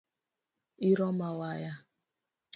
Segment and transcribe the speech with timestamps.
[0.89, 1.73] Iroma waya